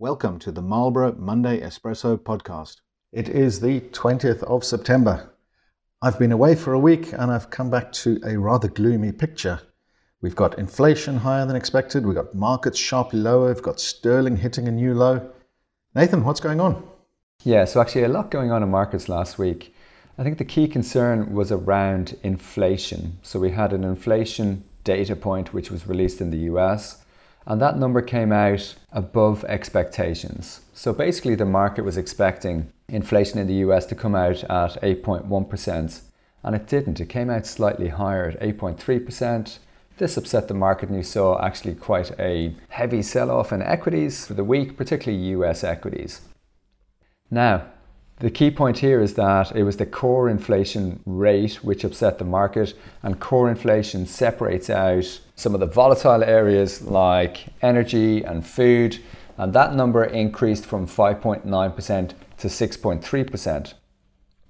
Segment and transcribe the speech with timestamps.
[0.00, 2.76] Welcome to the Marlborough Monday Espresso podcast.
[3.10, 5.34] It is the 20th of September.
[6.00, 9.60] I've been away for a week and I've come back to a rather gloomy picture.
[10.20, 14.68] We've got inflation higher than expected, we've got markets sharply lower, we've got sterling hitting
[14.68, 15.32] a new low.
[15.96, 16.80] Nathan, what's going on?
[17.42, 19.74] Yeah, so actually, a lot going on in markets last week.
[20.16, 23.18] I think the key concern was around inflation.
[23.22, 27.02] So we had an inflation data point which was released in the US
[27.48, 30.60] and that number came out above expectations.
[30.74, 36.00] So basically, the market was expecting inflation in the US to come out at 8.1%,
[36.42, 37.00] and it didn't.
[37.00, 39.58] It came out slightly higher at 8.3%.
[39.96, 44.26] This upset the market, and you saw actually quite a heavy sell off in equities
[44.26, 46.20] for the week, particularly US equities.
[47.30, 47.64] Now,
[48.18, 52.26] the key point here is that it was the core inflation rate which upset the
[52.26, 58.98] market, and core inflation separates out some of the volatile areas like energy and food,
[59.36, 63.74] and that number increased from 5.9% to 6.3%.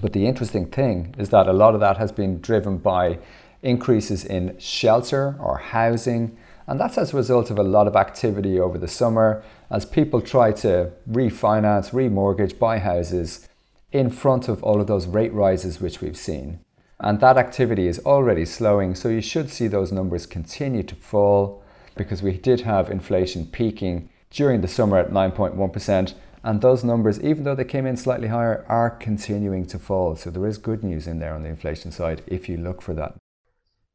[0.00, 3.18] But the interesting thing is that a lot of that has been driven by
[3.62, 8.58] increases in shelter or housing, and that's as a result of a lot of activity
[8.58, 13.46] over the summer as people try to refinance, remortgage, buy houses
[13.92, 16.60] in front of all of those rate rises which we've seen.
[17.02, 21.62] And that activity is already slowing, so you should see those numbers continue to fall
[21.96, 26.14] because we did have inflation peaking during the summer at 9.1%.
[26.42, 30.14] And those numbers, even though they came in slightly higher, are continuing to fall.
[30.14, 32.94] So there is good news in there on the inflation side if you look for
[32.94, 33.14] that.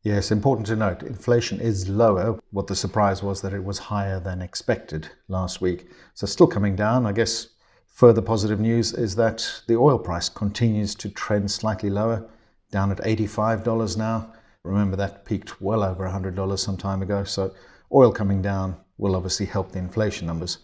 [0.04, 2.40] Yes, important to note inflation is lower.
[2.52, 5.90] What the surprise was that it was higher than expected last week.
[6.14, 7.08] So still coming down.
[7.08, 7.50] I guess
[7.96, 12.28] Further positive news is that the oil price continues to trend slightly lower,
[12.72, 14.34] down at $85 now.
[14.64, 17.24] Remember that peaked well over $100 some time ago.
[17.24, 17.54] So
[17.94, 20.60] oil coming down will obviously help the inflation numbers.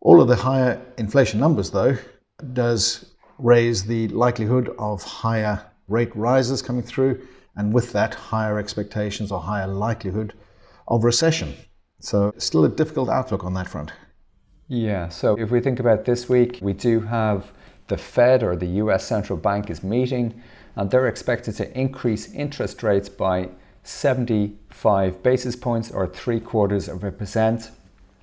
[0.00, 1.96] All of the higher inflation numbers, though,
[2.52, 7.24] does raise the likelihood of higher rate rises coming through,
[7.56, 10.34] and with that, higher expectations or higher likelihood
[10.88, 11.54] of recession.
[12.00, 13.92] So, still a difficult outlook on that front.
[14.66, 17.52] Yeah, so if we think about this week, we do have
[17.88, 20.42] the Fed or the US central bank is meeting,
[20.76, 23.48] and they're expected to increase interest rates by
[23.84, 27.70] 75 basis points or three quarters of a percent.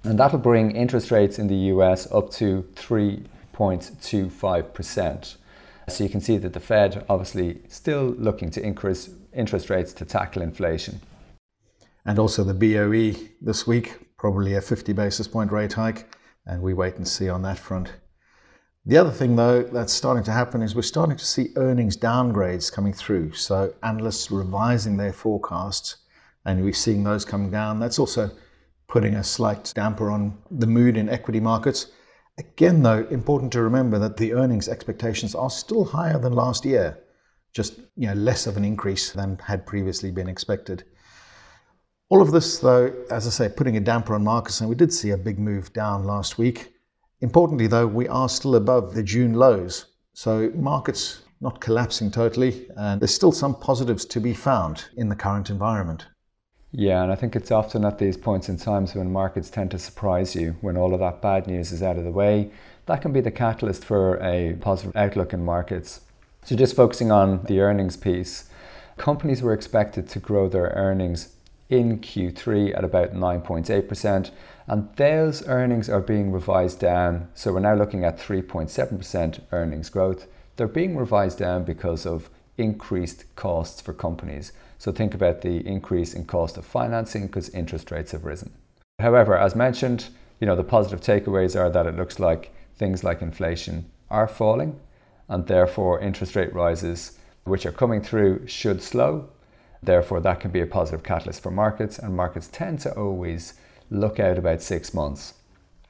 [0.03, 5.35] And that'll bring interest rates in the US up to 3.25%.
[5.89, 10.05] So you can see that the Fed obviously still looking to increase interest rates to
[10.05, 11.01] tackle inflation.
[12.05, 16.15] And also the BOE this week, probably a 50 basis point rate hike
[16.45, 17.91] and we wait and see on that front.
[18.85, 22.72] The other thing, though, that's starting to happen is we're starting to see earnings downgrades
[22.72, 23.34] coming through.
[23.34, 25.97] So analysts revising their forecasts,
[26.45, 27.79] and we're seeing those coming down.
[27.79, 28.31] That's also
[28.88, 31.91] putting a slight damper on the mood in equity markets.
[32.38, 36.97] Again, though, important to remember that the earnings expectations are still higher than last year,
[37.53, 40.85] just you know less of an increase than had previously been expected.
[42.07, 44.94] All of this, though, as I say, putting a damper on markets, and we did
[44.94, 46.73] see a big move down last week.
[47.22, 49.88] Importantly, though, we are still above the June lows.
[50.13, 55.16] So markets not collapsing totally, and there's still some positives to be found in the
[55.16, 56.06] current environment.
[56.72, 59.80] Yeah, and I think it's often at these points in times when markets tend to
[59.80, 62.52] surprise you when all of that bad news is out of the way.
[62.85, 66.01] That can be the catalyst for a positive outlook in markets.
[66.44, 68.50] So, just focusing on the earnings piece,
[68.97, 71.36] companies were expected to grow their earnings
[71.69, 74.31] in Q3 at about 9.8%,
[74.68, 77.30] and those earnings are being revised down.
[77.35, 80.28] So we're now looking at 3.7% earnings growth.
[80.56, 84.52] They're being revised down because of increased costs for companies.
[84.78, 88.51] So think about the increase in cost of financing because interest rates have risen.
[89.00, 90.09] However, as mentioned,
[90.40, 94.80] you know, the positive takeaways are that it looks like things like inflation are falling
[95.28, 99.30] and therefore interest rate rises which are coming through should slow
[99.81, 103.53] Therefore, that can be a positive catalyst for markets, and markets tend to always
[103.90, 105.34] look out about six months.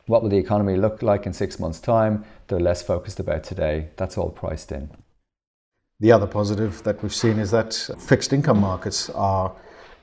[0.06, 2.26] What will the economy look like in six months' time?
[2.48, 3.90] They're less focused about today.
[3.98, 4.90] That's all priced in.
[6.00, 9.56] The other positive that we've seen is that fixed income markets are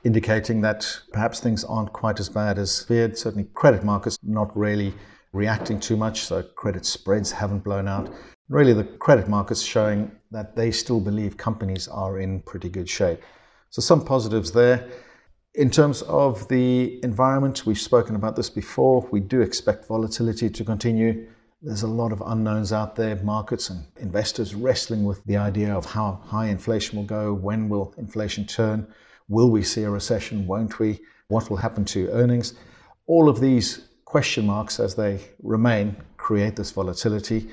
[0.03, 3.17] indicating that perhaps things aren't quite as bad as feared.
[3.17, 4.93] Certainly, credit markets not really
[5.33, 8.13] reacting too much, so credit spreads haven't blown out.
[8.47, 13.21] Really, the credit markets showing that they still believe companies are in pretty good shape.
[13.69, 14.87] So, some positives there.
[15.55, 19.07] In terms of the environment, we've spoken about this before.
[19.11, 21.27] We do expect volatility to continue.
[21.61, 25.85] There's a lot of unknowns out there, markets and investors wrestling with the idea of
[25.85, 28.85] how high inflation will go, when will inflation turn,
[29.27, 30.99] will we see a recession, won't we,
[31.29, 32.53] what will happen to earnings.
[33.07, 37.49] All of these question marks as they remain create this volatility.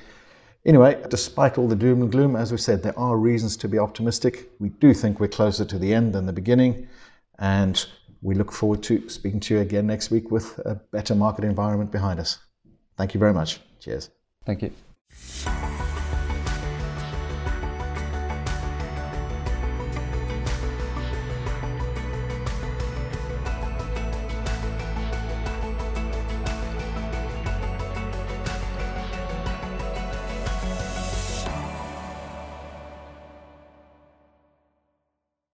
[0.65, 3.77] Anyway, despite all the doom and gloom, as we said, there are reasons to be
[3.77, 4.49] optimistic.
[4.59, 6.87] We do think we're closer to the end than the beginning,
[7.37, 7.85] and
[8.23, 11.91] we look forward to speaking to you again next week with a better market environment
[11.91, 12.39] behind us.
[12.97, 13.59] Thank you very much.
[13.79, 14.09] Cheers.
[14.45, 14.71] Thank you.